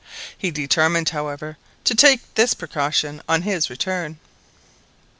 [0.35, 4.17] He determined, however, to take this precaution on his return.